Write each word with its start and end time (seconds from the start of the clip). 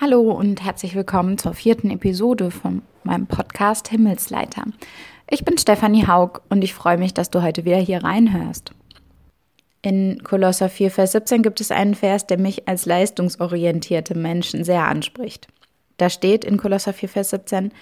Hallo 0.00 0.30
und 0.30 0.62
herzlich 0.62 0.94
willkommen 0.94 1.38
zur 1.38 1.54
vierten 1.54 1.90
Episode 1.90 2.52
von 2.52 2.82
meinem 3.02 3.26
Podcast 3.26 3.88
Himmelsleiter. 3.88 4.62
Ich 5.28 5.44
bin 5.44 5.58
Stefanie 5.58 6.06
Haug 6.06 6.40
und 6.50 6.62
ich 6.62 6.72
freue 6.72 6.98
mich, 6.98 7.14
dass 7.14 7.30
du 7.30 7.42
heute 7.42 7.64
wieder 7.64 7.78
hier 7.78 8.04
reinhörst. 8.04 8.70
In 9.82 10.22
Kolosser 10.22 10.68
4, 10.68 10.92
Vers 10.92 11.12
17 11.12 11.42
gibt 11.42 11.60
es 11.60 11.72
einen 11.72 11.96
Vers, 11.96 12.28
der 12.28 12.38
mich 12.38 12.68
als 12.68 12.86
leistungsorientierte 12.86 14.16
Menschen 14.16 14.62
sehr 14.62 14.84
anspricht. 14.84 15.48
Da 15.96 16.10
steht 16.10 16.44
in 16.44 16.58
Kolosser 16.58 16.92
4, 16.92 17.08
Vers 17.08 17.30
17, 17.30 17.72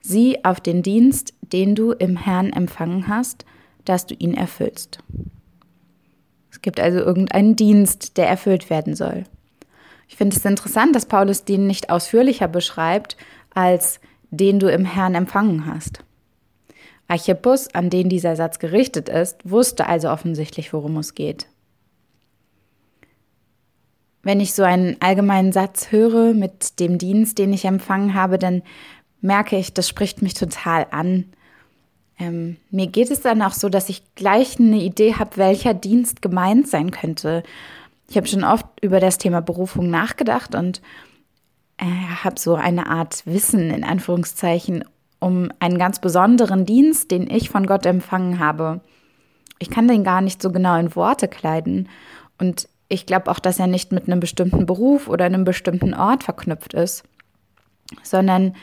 sieh 0.00 0.42
auf 0.46 0.60
den 0.60 0.82
Dienst, 0.82 1.34
den 1.42 1.74
du 1.74 1.92
im 1.92 2.16
Herrn 2.16 2.54
empfangen 2.54 3.06
hast, 3.06 3.44
dass 3.84 4.06
du 4.06 4.14
ihn 4.14 4.32
erfüllst. 4.32 5.00
Es 6.50 6.62
gibt 6.62 6.80
also 6.80 7.00
irgendeinen 7.00 7.54
Dienst, 7.54 8.16
der 8.16 8.30
erfüllt 8.30 8.70
werden 8.70 8.96
soll. 8.96 9.24
Ich 10.08 10.16
finde 10.16 10.36
es 10.36 10.44
interessant, 10.44 10.94
dass 10.94 11.06
Paulus 11.06 11.44
den 11.44 11.66
nicht 11.66 11.90
ausführlicher 11.90 12.48
beschreibt, 12.48 13.16
als 13.54 14.00
den 14.30 14.58
du 14.58 14.70
im 14.70 14.84
Herrn 14.84 15.14
empfangen 15.14 15.66
hast. 15.66 16.00
Archippus, 17.08 17.72
an 17.74 17.90
den 17.90 18.08
dieser 18.08 18.36
Satz 18.36 18.58
gerichtet 18.58 19.08
ist, 19.08 19.48
wusste 19.48 19.86
also 19.86 20.10
offensichtlich, 20.10 20.72
worum 20.72 20.96
es 20.96 21.14
geht. 21.14 21.46
Wenn 24.22 24.40
ich 24.40 24.54
so 24.54 24.64
einen 24.64 24.96
allgemeinen 24.98 25.52
Satz 25.52 25.92
höre 25.92 26.34
mit 26.34 26.80
dem 26.80 26.98
Dienst, 26.98 27.38
den 27.38 27.52
ich 27.52 27.64
empfangen 27.64 28.14
habe, 28.14 28.38
dann 28.38 28.62
merke 29.20 29.56
ich, 29.56 29.72
das 29.72 29.88
spricht 29.88 30.20
mich 30.20 30.34
total 30.34 30.88
an. 30.90 31.26
Ähm, 32.18 32.56
mir 32.70 32.88
geht 32.88 33.10
es 33.10 33.20
dann 33.20 33.40
auch 33.42 33.52
so, 33.52 33.68
dass 33.68 33.88
ich 33.88 34.02
gleich 34.16 34.58
eine 34.58 34.78
Idee 34.78 35.14
habe, 35.14 35.36
welcher 35.36 35.74
Dienst 35.74 36.22
gemeint 36.22 36.66
sein 36.66 36.90
könnte. 36.90 37.44
Ich 38.08 38.16
habe 38.16 38.26
schon 38.26 38.44
oft 38.44 38.66
über 38.82 39.00
das 39.00 39.18
Thema 39.18 39.40
Berufung 39.40 39.90
nachgedacht 39.90 40.54
und 40.54 40.80
äh, 41.78 41.84
habe 42.24 42.38
so 42.38 42.54
eine 42.54 42.86
Art 42.86 43.26
Wissen 43.26 43.70
in 43.70 43.84
Anführungszeichen 43.84 44.84
um 45.18 45.50
einen 45.60 45.78
ganz 45.78 46.00
besonderen 46.00 46.66
Dienst, 46.66 47.10
den 47.10 47.28
ich 47.28 47.48
von 47.50 47.66
Gott 47.66 47.86
empfangen 47.86 48.38
habe. 48.38 48.80
Ich 49.58 49.70
kann 49.70 49.88
den 49.88 50.04
gar 50.04 50.20
nicht 50.20 50.42
so 50.42 50.52
genau 50.52 50.78
in 50.78 50.94
Worte 50.94 51.26
kleiden 51.26 51.88
und 52.38 52.68
ich 52.88 53.06
glaube 53.06 53.30
auch, 53.30 53.38
dass 53.38 53.58
er 53.58 53.66
nicht 53.66 53.92
mit 53.92 54.06
einem 54.06 54.20
bestimmten 54.20 54.66
Beruf 54.66 55.08
oder 55.08 55.24
einem 55.24 55.44
bestimmten 55.44 55.94
Ort 55.94 56.24
verknüpft 56.24 56.74
ist, 56.74 57.02
sondern 58.02 58.54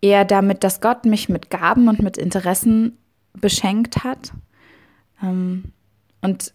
eher 0.00 0.24
damit, 0.24 0.64
dass 0.64 0.80
Gott 0.80 1.04
mich 1.04 1.28
mit 1.28 1.50
Gaben 1.50 1.88
und 1.88 2.00
mit 2.00 2.16
Interessen 2.16 2.96
beschenkt 3.34 4.04
hat. 4.04 4.32
Ähm, 5.22 5.72
und 6.22 6.54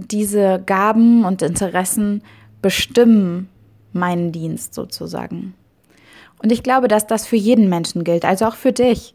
diese 0.00 0.62
Gaben 0.64 1.24
und 1.24 1.42
Interessen 1.42 2.22
bestimmen 2.62 3.48
meinen 3.92 4.32
Dienst 4.32 4.74
sozusagen. 4.74 5.54
Und 6.42 6.52
ich 6.52 6.62
glaube, 6.62 6.88
dass 6.88 7.06
das 7.06 7.26
für 7.26 7.36
jeden 7.36 7.68
Menschen 7.68 8.04
gilt, 8.04 8.24
also 8.24 8.46
auch 8.46 8.54
für 8.54 8.72
dich. 8.72 9.14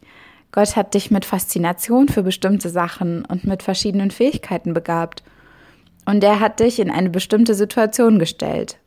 Gott 0.52 0.76
hat 0.76 0.94
dich 0.94 1.10
mit 1.10 1.24
Faszination 1.24 2.08
für 2.08 2.22
bestimmte 2.22 2.70
Sachen 2.70 3.24
und 3.24 3.44
mit 3.44 3.62
verschiedenen 3.62 4.10
Fähigkeiten 4.10 4.72
begabt. 4.72 5.22
Und 6.04 6.22
er 6.22 6.40
hat 6.40 6.60
dich 6.60 6.78
in 6.78 6.90
eine 6.90 7.10
bestimmte 7.10 7.54
Situation 7.54 8.18
gestellt. 8.18 8.78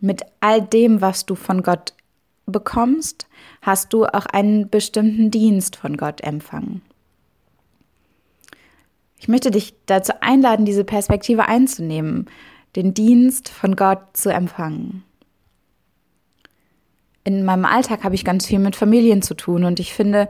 Mit 0.00 0.22
all 0.40 0.60
dem, 0.60 1.00
was 1.00 1.26
du 1.26 1.34
von 1.34 1.62
Gott 1.62 1.94
bekommst, 2.46 3.26
hast 3.62 3.92
du 3.92 4.04
auch 4.04 4.26
einen 4.26 4.68
bestimmten 4.68 5.30
Dienst 5.30 5.76
von 5.76 5.96
Gott 5.96 6.20
empfangen. 6.20 6.82
Ich 9.18 9.28
möchte 9.28 9.50
dich 9.50 9.74
dazu 9.86 10.12
einladen, 10.20 10.64
diese 10.64 10.84
Perspektive 10.84 11.46
einzunehmen, 11.46 12.26
den 12.76 12.94
Dienst 12.94 13.48
von 13.48 13.76
Gott 13.76 14.00
zu 14.12 14.32
empfangen. 14.32 15.02
In 17.24 17.44
meinem 17.44 17.64
Alltag 17.64 18.04
habe 18.04 18.14
ich 18.14 18.24
ganz 18.24 18.46
viel 18.46 18.58
mit 18.58 18.76
Familien 18.76 19.20
zu 19.22 19.34
tun 19.34 19.64
und 19.64 19.80
ich 19.80 19.92
finde, 19.92 20.28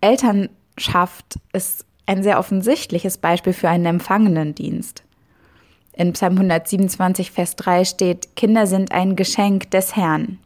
Elternschaft 0.00 1.38
ist 1.52 1.86
ein 2.06 2.22
sehr 2.22 2.38
offensichtliches 2.38 3.18
Beispiel 3.18 3.52
für 3.52 3.68
einen 3.68 3.86
empfangenen 3.86 4.54
Dienst. 4.54 5.02
In 5.92 6.12
Psalm 6.12 6.34
127, 6.34 7.30
Vers 7.30 7.56
3 7.56 7.84
steht, 7.84 8.36
Kinder 8.36 8.66
sind 8.66 8.92
ein 8.92 9.16
Geschenk 9.16 9.70
des 9.70 9.96
Herrn. 9.96 10.38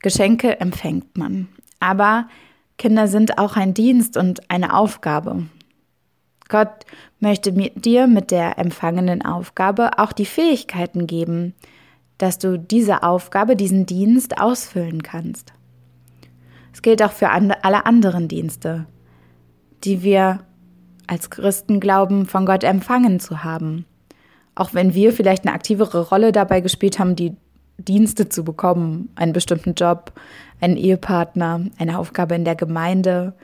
Geschenke 0.00 0.60
empfängt 0.60 1.16
man. 1.16 1.48
Aber 1.80 2.28
Kinder 2.76 3.08
sind 3.08 3.38
auch 3.38 3.56
ein 3.56 3.72
Dienst 3.72 4.16
und 4.16 4.50
eine 4.50 4.76
Aufgabe. 4.76 5.44
Gott 6.48 6.84
möchte 7.20 7.52
dir 7.52 8.06
mit 8.06 8.30
der 8.30 8.58
empfangenen 8.58 9.24
Aufgabe 9.24 9.98
auch 9.98 10.12
die 10.12 10.26
Fähigkeiten 10.26 11.06
geben, 11.06 11.54
dass 12.18 12.38
du 12.38 12.58
diese 12.58 13.02
Aufgabe, 13.02 13.56
diesen 13.56 13.86
Dienst 13.86 14.40
ausfüllen 14.40 15.02
kannst. 15.02 15.52
Es 16.72 16.82
gilt 16.82 17.02
auch 17.02 17.12
für 17.12 17.30
alle 17.30 17.86
anderen 17.86 18.28
Dienste, 18.28 18.86
die 19.84 20.02
wir 20.02 20.40
als 21.06 21.30
Christen 21.30 21.80
glauben, 21.80 22.26
von 22.26 22.46
Gott 22.46 22.64
empfangen 22.64 23.20
zu 23.20 23.44
haben. 23.44 23.86
Auch 24.54 24.74
wenn 24.74 24.94
wir 24.94 25.12
vielleicht 25.12 25.46
eine 25.46 25.54
aktivere 25.54 26.08
Rolle 26.08 26.32
dabei 26.32 26.60
gespielt 26.60 26.98
haben, 26.98 27.16
die 27.16 27.36
Dienste 27.78 28.28
zu 28.28 28.42
bekommen, 28.42 29.10
einen 29.16 29.32
bestimmten 29.32 29.74
Job, 29.74 30.12
einen 30.60 30.76
Ehepartner, 30.76 31.66
eine 31.78 31.98
Aufgabe 31.98 32.34
in 32.34 32.44
der 32.44 32.56
Gemeinde, 32.56 33.34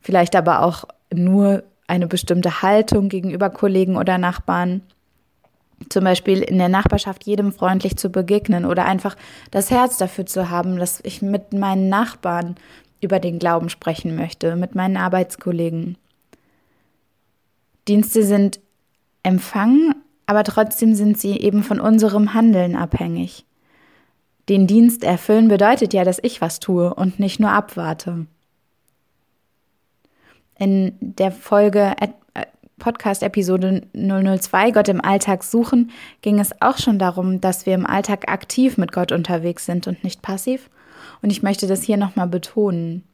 vielleicht 0.00 0.34
aber 0.36 0.62
auch 0.62 0.84
nur 1.12 1.64
eine 1.86 2.06
bestimmte 2.06 2.62
Haltung 2.62 3.08
gegenüber 3.08 3.50
Kollegen 3.50 3.96
oder 3.96 4.18
Nachbarn. 4.18 4.82
Zum 5.88 6.04
Beispiel 6.04 6.40
in 6.40 6.58
der 6.58 6.68
Nachbarschaft 6.68 7.24
jedem 7.24 7.52
freundlich 7.52 7.96
zu 7.96 8.10
begegnen 8.10 8.64
oder 8.64 8.84
einfach 8.86 9.16
das 9.50 9.70
Herz 9.70 9.96
dafür 9.98 10.24
zu 10.24 10.50
haben, 10.50 10.76
dass 10.76 11.00
ich 11.02 11.20
mit 11.20 11.52
meinen 11.52 11.88
Nachbarn 11.88 12.56
über 13.00 13.20
den 13.20 13.38
Glauben 13.38 13.68
sprechen 13.68 14.16
möchte, 14.16 14.56
mit 14.56 14.74
meinen 14.74 14.96
Arbeitskollegen. 14.96 15.98
Dienste 17.86 18.22
sind 18.22 18.60
empfangen, 19.22 19.94
aber 20.26 20.44
trotzdem 20.44 20.94
sind 20.94 21.18
sie 21.18 21.38
eben 21.38 21.62
von 21.62 21.80
unserem 21.80 22.32
Handeln 22.32 22.76
abhängig. 22.76 23.44
Den 24.48 24.66
Dienst 24.66 25.04
erfüllen 25.04 25.48
bedeutet 25.48 25.92
ja, 25.92 26.04
dass 26.04 26.18
ich 26.22 26.40
was 26.40 26.60
tue 26.60 26.94
und 26.94 27.18
nicht 27.18 27.40
nur 27.40 27.50
abwarte. 27.50 28.26
In 30.58 30.96
der 31.00 31.32
Folge 31.32 31.94
äh, 32.00 32.08
Podcast-Episode 32.78 33.82
002 33.94 34.72
Gott 34.72 34.88
im 34.88 35.00
Alltag 35.00 35.42
suchen 35.44 35.90
ging 36.22 36.38
es 36.38 36.60
auch 36.60 36.78
schon 36.78 36.98
darum, 36.98 37.40
dass 37.40 37.66
wir 37.66 37.74
im 37.74 37.86
Alltag 37.86 38.28
aktiv 38.28 38.76
mit 38.76 38.92
Gott 38.92 39.12
unterwegs 39.12 39.64
sind 39.64 39.86
und 39.86 40.04
nicht 40.04 40.22
passiv. 40.22 40.70
Und 41.22 41.30
ich 41.30 41.42
möchte 41.42 41.66
das 41.66 41.82
hier 41.82 41.96
nochmal 41.96 42.28
betonen. 42.28 43.04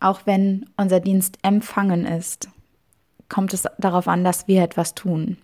Auch 0.00 0.22
wenn 0.24 0.66
unser 0.76 0.98
Dienst 0.98 1.38
empfangen 1.42 2.06
ist, 2.06 2.48
kommt 3.28 3.54
es 3.54 3.68
darauf 3.78 4.08
an, 4.08 4.24
dass 4.24 4.48
wir 4.48 4.62
etwas 4.62 4.94
tun. 4.94 5.38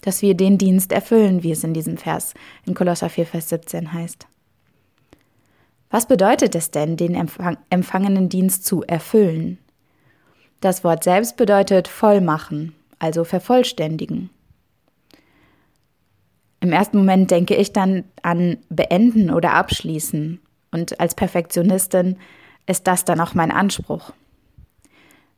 Dass 0.00 0.22
wir 0.22 0.34
den 0.34 0.56
Dienst 0.56 0.92
erfüllen, 0.92 1.42
wie 1.42 1.52
es 1.52 1.62
in 1.62 1.74
diesem 1.74 1.98
Vers 1.98 2.32
in 2.64 2.74
Kolosser 2.74 3.10
4, 3.10 3.26
Vers 3.26 3.50
17 3.50 3.92
heißt. 3.92 4.26
Was 5.92 6.06
bedeutet 6.06 6.54
es 6.54 6.70
denn, 6.70 6.96
den 6.96 7.14
empfang 7.14 7.58
empfangenen 7.68 8.30
Dienst 8.30 8.64
zu 8.64 8.82
erfüllen? 8.82 9.58
Das 10.62 10.84
Wort 10.84 11.04
selbst 11.04 11.36
bedeutet 11.36 11.86
vollmachen, 11.86 12.74
also 12.98 13.24
vervollständigen. 13.24 14.30
Im 16.60 16.72
ersten 16.72 16.96
Moment 16.96 17.30
denke 17.30 17.56
ich 17.56 17.74
dann 17.74 18.04
an 18.22 18.56
beenden 18.70 19.30
oder 19.30 19.52
abschließen. 19.52 20.40
Und 20.70 20.98
als 20.98 21.14
Perfektionistin 21.14 22.16
ist 22.66 22.86
das 22.86 23.04
dann 23.04 23.20
auch 23.20 23.34
mein 23.34 23.50
Anspruch. 23.50 24.14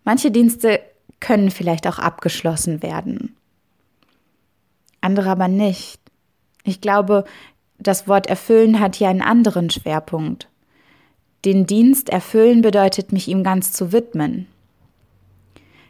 Manche 0.04 0.31
Dienste 0.31 0.81
können 1.19 1.50
vielleicht 1.50 1.88
auch 1.88 1.98
abgeschlossen 1.98 2.81
werden, 2.81 3.34
andere 5.00 5.31
aber 5.31 5.49
nicht. 5.49 6.00
Ich 6.62 6.81
glaube, 6.81 7.25
das 7.86 8.08
Wort 8.08 8.26
erfüllen 8.26 8.81
hat 8.81 8.96
hier 8.96 9.08
einen 9.08 9.22
anderen 9.22 9.70
Schwerpunkt. 9.70 10.48
Den 11.44 11.66
Dienst 11.66 12.08
erfüllen 12.08 12.62
bedeutet, 12.62 13.12
mich 13.12 13.28
ihm 13.28 13.44
ganz 13.44 13.72
zu 13.72 13.92
widmen. 13.92 14.46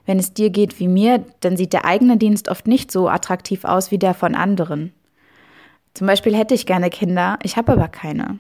Wenn 0.07 0.19
es 0.19 0.35
dir 0.35 0.51
geht 0.51 0.81
wie 0.81 0.89
mir, 0.89 1.25
dann 1.41 1.57
sieht 1.57 1.73
der 1.73 1.85
eigene 1.85 2.17
Dienst 2.17 2.49
oft 2.49 2.67
nicht 2.67 2.91
so 2.91 3.09
attraktiv 3.09 3.65
aus 3.65 3.91
wie 3.91 3.99
der 3.99 4.15
von 4.15 4.35
anderen. 4.35 4.93
Zum 5.95 6.07
Beispiel 6.07 6.37
hätte 6.37 6.55
ich 6.55 6.67
gerne 6.67 6.91
Kinder, 6.91 7.39
ich 7.43 7.57
habe 7.57 7.73
aber 7.73 7.89
keine. 7.89 8.39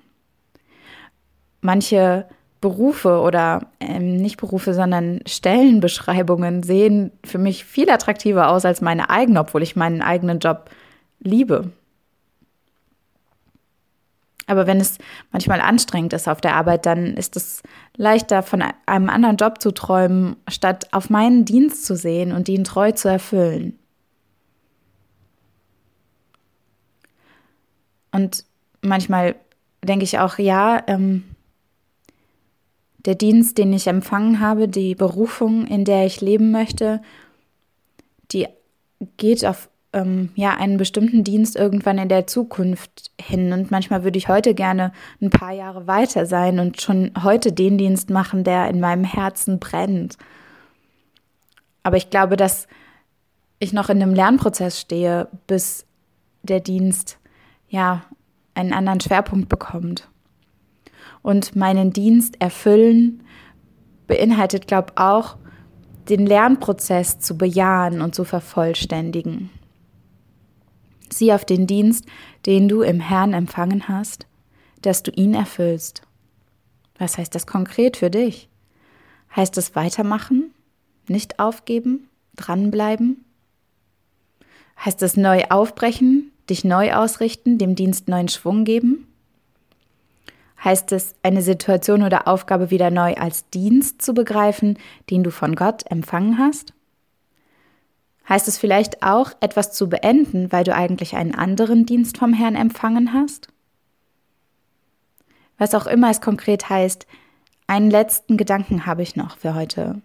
Manche 1.60 2.26
Berufe 2.60 3.20
oder 3.20 3.66
ähm, 3.78 4.16
nicht 4.16 4.38
Berufe, 4.38 4.74
sondern 4.74 5.20
Stellenbeschreibungen 5.26 6.62
sehen 6.62 7.12
für 7.24 7.38
mich 7.38 7.64
viel 7.64 7.90
attraktiver 7.90 8.48
aus 8.48 8.64
als 8.64 8.80
meine 8.80 9.10
eigene, 9.10 9.40
obwohl 9.40 9.62
ich 9.62 9.76
meinen 9.76 10.02
eigenen 10.02 10.38
Job 10.38 10.70
liebe. 11.20 11.70
Aber 14.46 14.67
wenn 14.67 14.81
es 14.81 14.99
manchmal 15.32 15.61
anstrengend 15.61 16.12
ist 16.12 16.29
auf 16.29 16.41
der 16.41 16.55
Arbeit, 16.55 16.87
dann 16.87 17.17
ist 17.17 17.37
es 17.37 17.62
leichter, 17.96 18.43
von 18.43 18.62
einem 18.87 19.08
anderen 19.08 19.37
Job 19.37 19.61
zu 19.61 19.73
träumen, 19.73 20.37
statt 20.49 20.88
auf 20.93 21.11
meinen 21.11 21.44
Dienst 21.44 21.87
zu 21.87 21.96
sehen 21.96 22.32
und 22.32 22.49
ihn 22.49 22.64
treu 22.64 22.93
zu 22.93 23.08
erfüllen. 23.08 23.79
Und 28.12 28.44
manchmal 28.81 29.35
denke 29.82 30.05
ich 30.05 30.19
auch, 30.19 30.38
ja, 30.38 30.82
ähm, 30.87 31.25
der 33.05 33.14
Dienst, 33.14 33.58
den 33.58 33.73
ich 33.73 33.87
empfangen 33.87 34.40
habe, 34.40 34.69
die 34.69 34.94
Berufung, 34.94 35.67
in 35.67 35.85
der 35.85 36.06
ich 36.06 36.20
leben 36.20 36.50
möchte, 36.50 37.02
die 38.31 38.47
geht 39.17 39.44
auf 39.44 39.69
ähm, 39.94 40.31
ja, 40.35 40.55
einen 40.55 40.76
bestimmten 40.76 41.25
Dienst 41.25 41.56
irgendwann 41.56 41.99
in 41.99 42.08
der 42.08 42.26
Zukunft 42.26 43.12
hin. 43.19 43.52
Und 43.52 43.70
manchmal 43.70 44.05
würde 44.05 44.19
ich 44.19 44.29
heute 44.29 44.55
gerne 44.55 44.93
ein 45.23 45.31
paar 45.31 45.52
Jahre 45.52 45.87
weiter 45.87 46.26
sein 46.26 46.58
und 46.58 46.82
schon 46.82 47.12
heute 47.23 47.52
den 47.52 47.79
Dienst 47.79 48.11
machen, 48.11 48.44
der 48.44 48.69
in 48.69 48.81
meinem 48.81 49.05
Herzen 49.05 49.58
brennt. 49.58 50.19
Aber 51.82 51.96
ich 51.96 52.11
glaube, 52.11 52.37
dass 52.37 52.67
ich 53.58 53.73
noch 53.73 53.88
in 53.88 54.02
einem 54.02 54.14
Lernprozess 54.14 54.81
stehe, 54.81 55.29
bis 55.46 55.87
der 56.43 56.61
Dienst 56.61 57.19
ja 57.69 58.02
einen 58.55 58.73
anderen 58.73 59.00
Schwerpunkt 59.00 59.49
bekommt. 59.49 60.08
Und 61.23 61.56
meinen 61.56 61.93
Dienst 61.93 62.40
erfüllen 62.40 63.23
beinhaltet, 64.06 64.67
glaube 64.67 64.88
ich, 64.90 65.00
auch, 65.00 65.37
den 66.08 66.26
Lernprozess 66.26 67.19
zu 67.19 67.38
bejahen 67.38 68.02
und 68.02 68.14
zu 68.14 68.25
vervollständigen. 68.25 69.50
Sieh 71.14 71.32
auf 71.32 71.44
den 71.44 71.66
Dienst, 71.66 72.06
den 72.44 72.69
du 72.69 72.82
im 72.82 72.99
Herrn 72.99 73.34
empfangen 73.34 73.88
hast, 73.88 74.26
dass 74.82 75.02
du 75.02 75.12
ihn 75.12 75.34
erfüllst. 75.34 76.02
Was 76.99 77.19
heißt 77.19 77.34
das 77.34 77.46
konkret 77.46 77.96
für 77.96 78.11
dich? 78.11 78.49
Heißt 79.34 79.56
es 79.58 79.76
weitermachen, 79.76 80.52
nicht 81.06 81.38
aufgeben, 81.38 82.08
dranbleiben? 82.37 83.25
Heißt 84.84 85.02
es 85.02 85.16
neu 85.16 85.44
aufbrechen, 85.50 86.32
dich 86.50 86.64
neu 86.64 86.93
ausrichten, 86.93 87.58
dem 87.58 87.76
Dienst 87.76 88.08
neuen 88.08 88.28
Schwung 88.28 88.64
geben? 88.64 89.06
Heißt 90.64 90.93
es, 90.93 91.14
eine 91.22 91.43
Situation 91.43 92.02
oder 92.02 92.26
Aufgabe 92.26 92.70
wieder 92.70 92.90
neu 92.90 93.14
als 93.14 93.49
Dienst 93.50 94.02
zu 94.02 94.14
begreifen, 94.14 94.78
den 95.11 95.22
du 95.22 95.31
von 95.31 95.55
Gott 95.55 95.84
empfangen 95.90 96.38
hast? 96.38 96.72
Heißt 98.29 98.49
es 98.49 98.59
vielleicht 98.59 99.03
auch, 99.03 99.32
etwas 99.41 99.73
zu 99.73 99.88
beenden, 99.88 100.50
weil 100.50 100.65
du 100.65 100.75
eigentlich 100.75 101.15
einen 101.15 101.35
anderen 101.35 101.85
Dienst 101.85 102.17
vom 102.19 102.32
Herrn 102.32 102.56
empfangen 102.56 103.12
hast? 103.12 103.49
Was 105.59 105.75
auch 105.75 105.87
immer 105.87 106.11
es 106.11 106.21
konkret 106.21 106.69
heißt, 106.69 107.06
einen 107.67 107.91
letzten 107.91 108.37
Gedanken 108.37 108.87
habe 108.87 109.03
ich 109.03 109.17
noch 109.17 109.38
für 109.38 109.55
heute. 109.55 110.00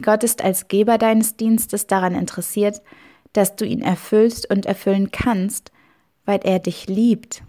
Gott 0.00 0.22
ist 0.24 0.42
als 0.42 0.68
Geber 0.68 0.96
deines 0.96 1.36
Dienstes 1.36 1.86
daran 1.86 2.14
interessiert, 2.14 2.80
dass 3.32 3.56
du 3.56 3.64
ihn 3.64 3.82
erfüllst 3.82 4.48
und 4.50 4.66
erfüllen 4.66 5.10
kannst, 5.10 5.72
weil 6.24 6.40
er 6.44 6.58
dich 6.60 6.86
liebt. 6.86 7.42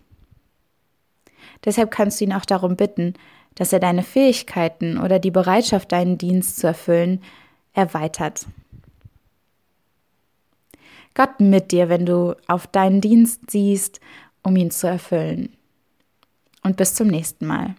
Deshalb 1.65 1.91
kannst 1.91 2.19
du 2.19 2.25
ihn 2.25 2.33
auch 2.33 2.45
darum 2.45 2.75
bitten, 2.75 3.13
dass 3.55 3.73
er 3.73 3.79
deine 3.79 4.03
Fähigkeiten 4.03 4.97
oder 4.97 5.19
die 5.19 5.31
Bereitschaft, 5.31 5.91
deinen 5.91 6.17
Dienst 6.17 6.59
zu 6.59 6.67
erfüllen, 6.67 7.21
erweitert. 7.73 8.45
Gott 11.13 11.39
mit 11.39 11.71
dir, 11.71 11.89
wenn 11.89 12.05
du 12.05 12.35
auf 12.47 12.67
deinen 12.67 13.01
Dienst 13.01 13.51
siehst, 13.51 13.99
um 14.43 14.55
ihn 14.55 14.71
zu 14.71 14.87
erfüllen. 14.87 15.55
Und 16.63 16.77
bis 16.77 16.93
zum 16.93 17.07
nächsten 17.07 17.45
Mal. 17.45 17.75